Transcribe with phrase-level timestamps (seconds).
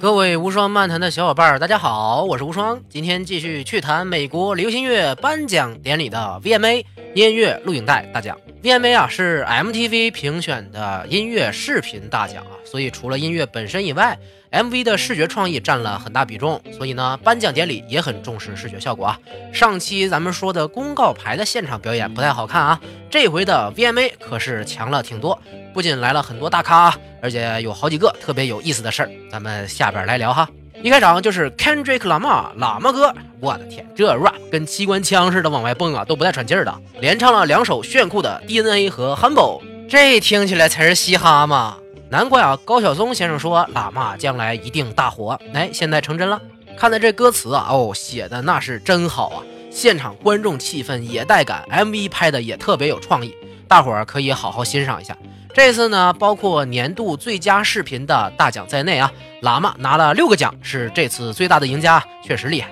[0.00, 2.80] 各位无双漫谈的小伙伴，大家好，我是无双。
[2.88, 6.84] 今天继续去谈美国流行乐颁奖典礼的 VMA
[7.16, 8.38] 音乐录影带大奖。
[8.62, 14.16] VMA 啊是 MTV 评选的音乐视频大奖啊，所以除了音乐本身以外
[14.52, 16.60] ，MV 的视觉创意占了很大比重。
[16.76, 19.18] 所以呢，颁奖典礼也很重视视觉效果啊。
[19.52, 22.80] 上期咱们说的公告牌的现场表演不太好看啊，
[23.10, 25.40] 这回的 VMA 可是强了挺多。
[25.78, 26.92] 不仅来了很多大咖，
[27.22, 30.48] 而且有好几个特别有意思的事儿，咱们下边来聊哈。
[30.82, 36.74] 一开场就是 Kendrick Lamar 喇嘛哥，我的天，这 rap 跟机关枪似的往外蹦啊，都不带喘气儿的。
[36.98, 41.76] 连唱了两首炫酷的 DNA 和 Humble，这听起来才是嘻哈嘛？
[42.10, 46.42] 难怪啊，高晓松先生说喇嘛将来一定大火，哎，现在成真了。
[46.76, 53.32] 看的这歌词啊，哦，写的那是真好啊，现场观众气氛也带感，MV 拍的也特别有创意，
[53.68, 55.16] 大伙儿可以好好欣赏一下。
[55.54, 62.70] 这次呢，包括年度最佳视频的大奖在内啊，喇嘛拿了六个奖，是这次最大的赢家，确实厉害。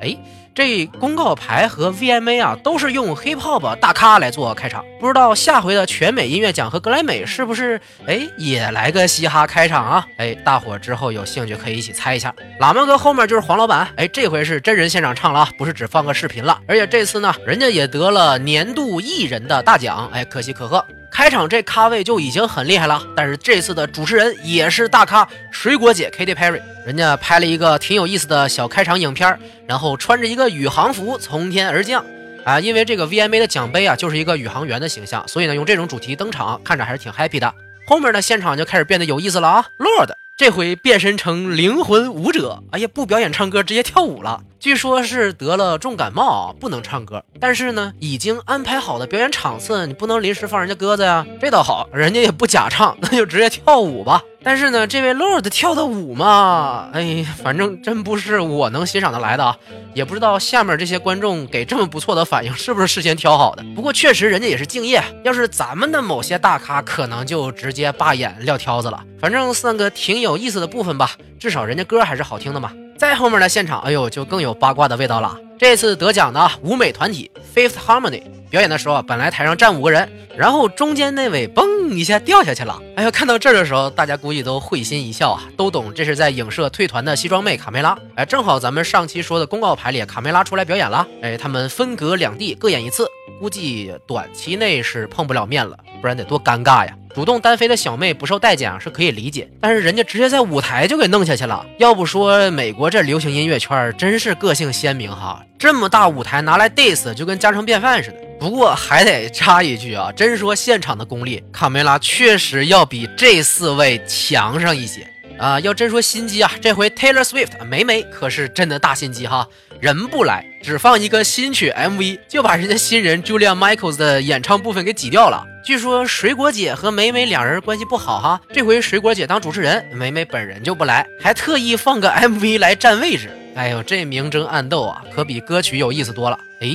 [0.00, 0.16] 哎。
[0.52, 4.84] 这公告牌和 VMA 啊，都是用 Hip Hop 大咖来做开场。
[4.98, 10.06] 不知道下回的全美音乐奖和格莱美是不是哎也来个嘻哈开场啊？
[10.18, 12.34] 哎，大伙之后有兴趣可以一起猜一下。
[12.58, 16.60] 喇嘛哥后面就是黄老板，哎，这回是真人现场唱了啊，不是只放个视频了。
[16.66, 20.84] 而且这次呢，人家也得了年度艺人的大奖，哎，可喜可贺。
[21.20, 32.02] 开场这咖位就已经很厉害了，但是这次的主持人也是大咖，水果姐 Katy Perry，人家拍了一个挺有意思的小开场影片，然后穿着一个宇航服从天而降，
[32.42, 37.54] 啊，因为这个 VMA 的奖杯啊就是一个宇航员的形象，所以呢用这种主题登场，看着还是挺 happy 的。
[37.86, 40.12] 后面呢现场就开始变得有意思了啊，Lord。
[40.38, 44.40] 这回变身成灵魂舞者，哎呀，不表演唱歌，直接跳舞了。
[44.60, 47.24] 据说是得了重感冒，不能唱歌。
[47.40, 51.26] 但是呢，已经安排好的表演场次，你不能临时放人家鸽子呀。
[51.40, 54.22] 这倒好，人家也不假唱， 那就直接跳舞吧。
[54.42, 59.56] 但是呢，这位 Lord 跳的舞嘛，哎，反正真不是我能欣赏的来的啊。
[59.94, 63.64] 也不知道下面这些观众给这么不错的反应，是不是事先挑好的？
[63.74, 65.02] 不过确实人家也是敬业。
[65.24, 69.02] 要是咱们的某些大咖，可能就直接罢演撂挑子了。
[69.18, 72.70] 反正算个挺有意思的部分吧，至少人家歌还是好听的嘛。
[73.00, 75.34] 在后面的现场，哎呦，就更有八卦的味道了。
[75.58, 80.06] 这次得奖的舞美团体 Fifth Harmony 表演的时候，本来台上站五个人，
[80.36, 82.78] 然后中间那位嘣一下掉下去了。
[82.96, 87.96] 哎呦，看到这儿的时候，大家估计都会心一笑啊，都懂这是在影射退团的西装妹卡梅拉。
[88.16, 91.08] 哎，正好咱们上期说的公告牌里，卡梅拉出来表演了。
[91.22, 93.08] 哎，他们分隔两地各演一次，
[93.40, 96.94] 估计短期内是碰不了面了，不然得多尴尬呀。
[97.14, 99.48] 主动单飞的小妹不受待见啊，是可以理解。
[99.60, 101.66] 但是人家直接在舞台就给弄下去了。
[101.78, 108.16] 要不说美国这流行音乐圈真是个性鲜明哈，这么大舞台拿来 diss 就跟家常便饭似的。
[108.38, 115.06] 不过还得插一句啊，真说现场的功力，卡梅拉确实要比这四位强上一些
[115.40, 115.58] 啊。
[115.60, 119.48] 要真说心机啊，这回 Taylor Swift 梅梅可是真的大心机哈，
[119.80, 125.46] 人不来，只放一个新曲 MV，就把人家新人 Julia Michaels 的演唱部分给挤掉了。
[125.64, 133.30] 据说水果姐和梅梅两人关系不好哈，这回水果姐当主持人，梅梅本人就不来，还特意放个 MV 来占位置。
[133.54, 136.38] 哎呦，这明争暗斗啊，可比歌曲有意思多了。
[136.60, 136.68] 哎，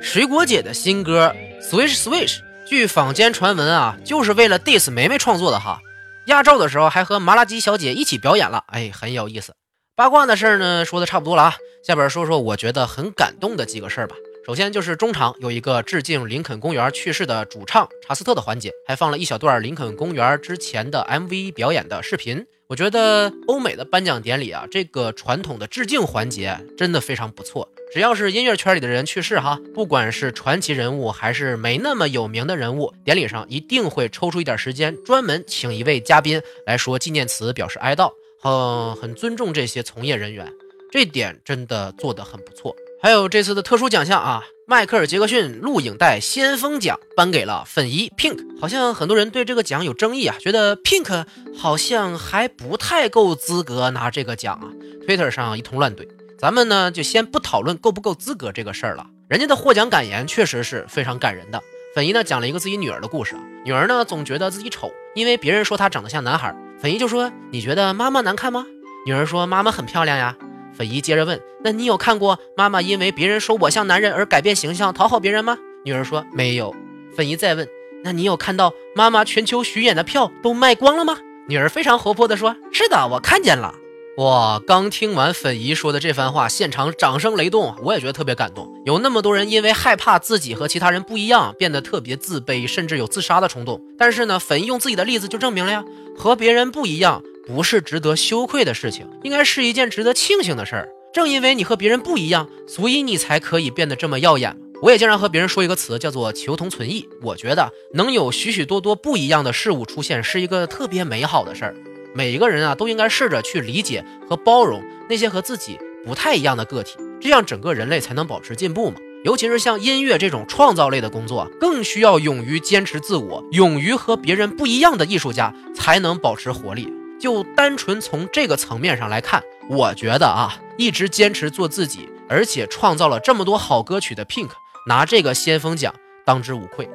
[0.00, 5.80] 水果姐的新歌 Swish Swish，据坊间传闻啊，就是为了 diss 梅梅创作的哈。
[6.26, 9.54] 压轴的时候还和麻辣鸡小姐一起表演了，哎，很有意思。
[9.96, 14.16] 八卦的事儿呢，说的差不多了啊，下边说说我觉得很感动的几个事儿吧。
[14.50, 22.44] 首先就是中场有一个致敬林肯公园去世的主唱查斯特的环节，还放了一小段林肯公园之前的 MV 表演的视频。
[22.66, 27.68] 我觉得欧美的颁奖典礼啊，这个传统的致敬环节真的非常不错。
[27.94, 38.10] 只要是音乐圈里的人去世哈，不管是传奇人物还是没那么有名的人物，典礼上一定会抽出一点时间，专门请一位嘉宾来说纪念词，表示哀悼，
[38.42, 40.52] 很很尊重这些从业人员。
[40.90, 42.74] 这点真的做得很不错。
[43.02, 48.60] 还有这次的特殊奖项啊，迈克尔·杰克逊录影带先锋奖颁给了粉姨 Pink。
[48.60, 51.24] 好像很多人对这个奖有争议啊，觉得 Pink
[51.56, 54.68] 好像还不太够资格拿这个奖啊。
[55.06, 56.06] Twitter 上一通乱怼，
[56.38, 59.06] 咱们呢就先不讨论够不够资格这个事儿了。
[59.28, 61.58] 人家的获奖感言确实是非常感人的。
[61.94, 63.34] 粉姨呢讲了一个自己女儿的故事，
[63.64, 66.54] 女儿呢总觉得自己丑，因为别人说她长得像男孩。
[66.82, 68.66] 粉姨就说：“你觉得妈妈难看吗？”
[69.06, 70.36] 女儿说：“妈妈很漂亮呀。”
[70.76, 76.74] 粉姨接着问：“那你有看过妈妈因为别人说我像男人而改变形象讨好别人吗？”女儿说：“没有。”
[77.16, 77.68] 粉姨再问
[78.04, 81.18] ：“那你有看到妈妈全球巡演的票都卖光了吗？”
[81.48, 83.74] 女儿非常活泼地说：“是的，我看见了。”
[84.18, 84.60] 哇！
[84.66, 88.70] 刚听完粉姨说的这番话，现场掌声雷动，我也觉得特别感动。
[88.84, 93.80] 有那么多人因为害怕自己和其他人不一样，变得特别自卑，甚至有自杀的冲动。
[93.96, 95.84] 但是呢，粉姨用自己的例子就证明了呀，
[96.18, 97.22] 和别人不一样。
[97.52, 100.88] 不是值得羞愧的事情，应该是一件值得庆幸的事儿。
[101.12, 104.56] 正因为你和别人不一样，所以你才可以变得这么耀眼。
[104.80, 107.08] 我也经常和别人说一个词，叫做求同存异。
[107.22, 111.74] 我觉得能有许许多多不一样的事物出现，是一个特别美好的事儿。
[112.14, 118.96] 每一个人啊，都应该试着去理解和包容那些和自己不太一样的个体，这样整个人类才能保持进步嘛。
[119.24, 126.88] 尤其是像音乐这种创造类的工作，更需要勇于坚持自我、勇于和别人不一样的艺术家才能保持活力。
[127.20, 134.48] 就单纯从这个层面上来看，我觉得啊，一直坚持做自己，而且创造了这么多好歌曲的 Pink。
[134.86, 135.94] 拿这个先锋奖
[136.24, 136.88] 当之无愧。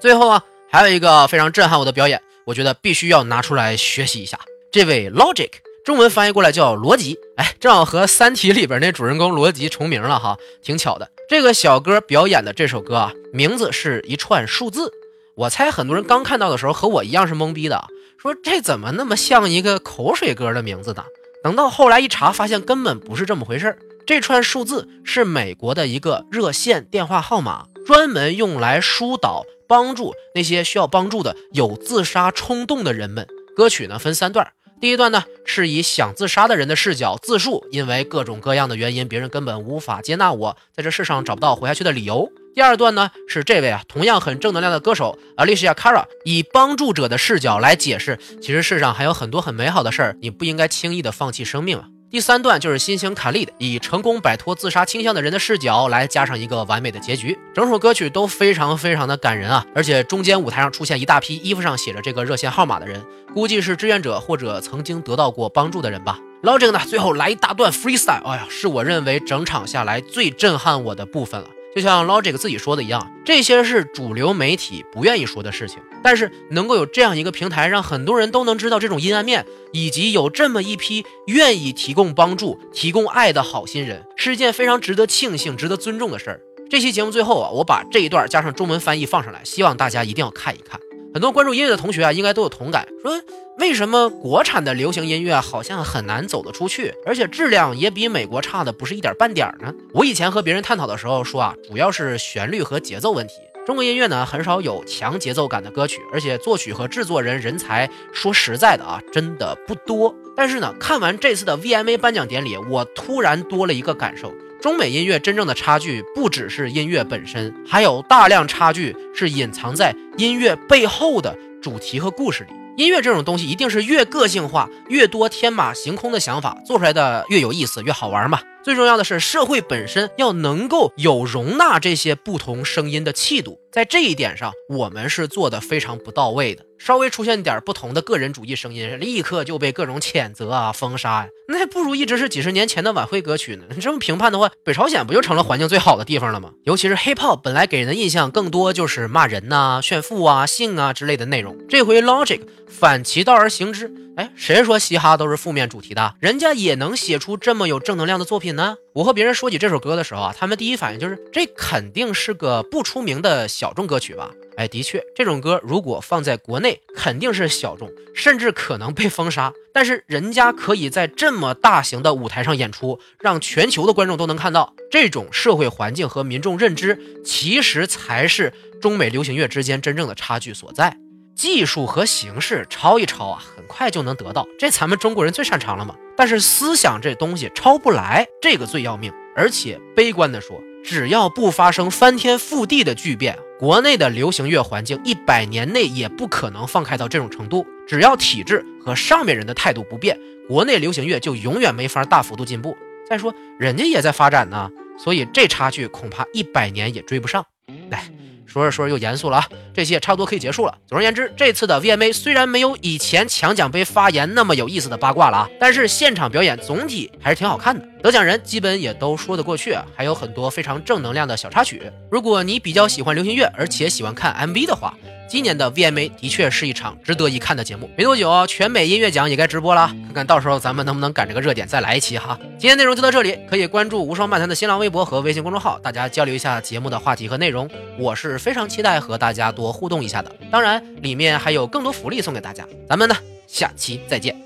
[0.00, 4.36] 最后啊，还有一个非常震撼我的表演，我觉得必须要拿出来学习一下。
[4.72, 5.48] 这位 Logic，
[5.84, 11.08] 中文翻译过来叫罗辑，哎，正好和《三体》里边那主人公罗辑重名了哈，挺巧的。
[11.28, 14.92] 这个小哥表演的这首歌啊，名字是一串数字。
[15.36, 17.86] 我猜很多人刚看到的时候和我一样是懵逼的，
[18.20, 21.04] 说这怎么那么像一个口水歌的名字呢？
[21.44, 23.78] 等到后来一查，发现根本不是这么回事儿。
[24.04, 33.24] 这串数字是美国的一个热线电话号码，专门用来疏导、帮助那些需要帮助的有自杀冲动的人们。
[33.54, 34.50] 歌曲呢分三段，
[34.80, 42.28] 第一段呢是以想自杀的人的视角自述，因为各种各样的原因，别人根本无法接纳我，在这世上找不到活下去的理由。
[42.58, 51.84] 第二段呢是这位啊同样很正能量的歌手 Alicia Cara 以帮助者的视角来解释，其实世上还有很多很美好的事儿，你不应该轻易的放弃生命啊。
[52.10, 57.38] 第三段就是新型卡利的，以成功摆脱自杀倾向的人的视角来加上一个完美的结局。
[57.54, 59.64] 整首歌曲都非常非常的感人啊！
[59.72, 63.00] 而且中间舞台上出现一大批衣服上写着这个热线号码的人，
[63.32, 66.18] 估计是志愿者或者曾经得到过帮助的人吧。
[66.42, 71.46] 然后这个呢，最后来一大段 freestyle，哎呀，是我认为整场下来最震撼我的部分了。
[71.78, 86.40] 就像 Logic 自己说的一样，这些是主流媒体不愿意说的事情，但是能够有这样一个平台，让很多人都能知道这种阴暗面，以及有这么一批愿意提供帮助、提供爱的好心人，是一件非常值得庆幸、值得尊重的事儿。
[86.68, 90.80] 这期节目最后啊，我把这一段加上中文翻译放上来，希望大家一定要看一看。
[91.12, 93.20] 很多关注音乐的同学啊，应该都有同感，说
[93.58, 99.72] 为什么国产的流行音乐好像很难走得出去，而且质量也比美国差的不是一点半点呢？
[99.94, 103.34] 我以前和别人探讨的时候说啊，主要是旋律和节奏问题。
[103.66, 110.14] 中国音乐呢，很少有强节奏感的歌曲，而且作曲和制作人人才，说实在的啊，真的不多。
[110.34, 114.32] 但是呢，看完这次的 VMA 颁奖典礼，我突然多了一个感受。
[114.60, 122.50] 中美音乐真正的差距不只是音乐本身，还有大量差距是隐藏在音乐背后的主题和故事里。
[122.76, 128.40] 音乐这种东西一定是越个性化、越多天马行空的想法做出来的越有意思、越好玩嘛。
[128.64, 133.58] 最重要的是，社会本身要能够有容纳这些不同声音的气度。
[133.72, 136.64] 在这一点上，我们是做的非常不到位的。
[136.76, 141.28] 稍微出现点不同的个人主义声音，立刻就被各种谴责啊、封杀呀。
[141.48, 143.64] 那还不如一直是几十年前的晚会歌曲呢。
[143.74, 146.50] 你这么评判的话，北朝鲜不就成了环境最好的地方了吗？
[146.64, 151.56] 尤其是 hip hop，本来给人的印象更多就是骂人呐、炫富啊、性啊之类的内容。
[151.68, 153.92] 这回 Logic 反其道而行之。
[154.18, 156.16] 哎，谁说嘻哈都是负面主题的？
[156.18, 158.74] 人家也能写出这么有正能量的作品呢。
[158.92, 164.32] 我和别人说起这首歌的时候啊，他们第一反应就是这肯定是个不出名的小众歌曲吧？
[164.56, 169.52] 哎，的确，这种歌如果放在国内肯定是小众，甚至可能被封杀。
[169.72, 180.96] 但是人家可以在这么大型的舞台上演出，让全球的观众都能看到，这种社会环境和民众认知，其实才是中美流行乐之间真正的差距所在。
[181.38, 185.94] 技术和形式抄一抄啊，很快就能得到，这咱们中国人最擅长了嘛。
[186.16, 189.12] 但是思想这东西抄不来，这个最要命。
[189.36, 197.64] 而且悲观的说，只要不发生翻天覆地的巨变，国内的流行乐环境一百年内也不可能放开到这种程度。
[197.86, 200.18] 只要体制和上面人的态度不变，
[200.48, 202.76] 国内流行乐就永远没法大幅度进步。
[203.08, 204.68] 再说人家也在发展呢，
[204.98, 207.46] 所以这差距恐怕一百年也追不上。
[207.90, 208.10] 来。
[208.44, 210.76] 说着说着又严肃了啊，这期也差不多可以结束了。
[210.88, 217.86] 总而言之，这次的 VMA 虽然没有以前抢奖杯发言那么有意思的八卦了啊，但是现场表演总体还是挺好看的。
[218.02, 221.80] 得奖人基本也都说得过去，还有很多非常正能量的小插曲。
[222.10, 224.94] 如果你比较喜欢流行乐，而且喜欢看 MV 的话，
[225.28, 227.90] 今年的 VMA 的确是一场值得一看的节目。
[227.96, 232.38] 没多久，全美音乐奖也该直播了，看看到时候咱们能不能赶这个热点再来一期哈。
[232.56, 237.68] 今天内容就到这里，可以关注无双漫谈的新浪微博和微信公众号，大家交流一下节目的话题和内容。
[237.98, 242.66] 我是非常期待和大家多互动一下的，当然里面还有更多福利送给大家。
[242.88, 244.36] 咱们呢，下期再见。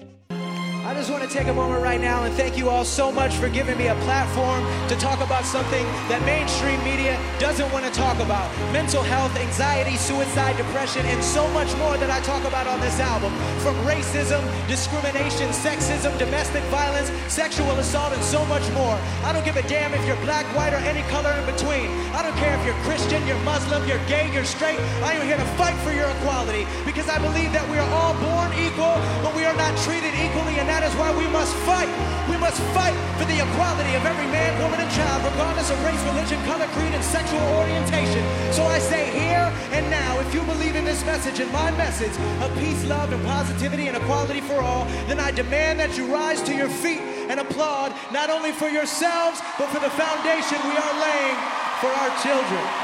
[1.23, 3.79] Want to take a moment right now and thank you all so much for giving
[3.79, 8.51] me a platform to talk about something that mainstream media doesn't want to talk about
[8.73, 12.99] mental health, anxiety, suicide, depression, and so much more that I talk about on this
[12.99, 13.31] album.
[13.63, 18.99] From racism, discrimination, sexism, domestic violence, sexual assault, and so much more.
[19.23, 21.87] I don't give a damn if you're black, white, or any color in between.
[22.19, 24.81] I don't care if you're Christian, you're Muslim, you're gay, you're straight.
[25.07, 28.19] I am here to fight for your equality because I believe that we are all
[28.19, 31.89] born equal, but we are not treated equally, and that is why we must fight.
[32.29, 36.01] We must fight for the equality of every man, woman, and child, regardless of race,
[36.05, 38.23] religion, color, creed, and sexual orientation.
[38.53, 42.15] So I say here and now, if you believe in this message and my message
[42.43, 46.43] of peace, love, and positivity and equality for all, then I demand that you rise
[46.43, 50.95] to your feet and applaud not only for yourselves, but for the foundation we are
[51.01, 51.39] laying
[51.81, 52.82] for our children.